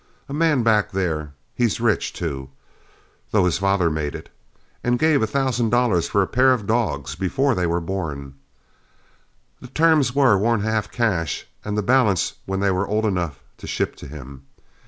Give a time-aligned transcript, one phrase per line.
[0.27, 2.49] A man back there he's rich, too,
[3.29, 4.29] though his father made it
[4.97, 8.33] gave a thousand dollars for a pair of dogs before they were born.
[9.59, 13.67] The terms were one half cash and the balance when they were old enough to
[13.67, 14.47] ship to him.